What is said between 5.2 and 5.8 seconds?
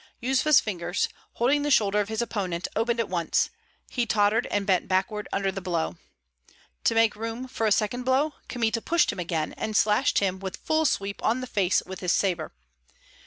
under the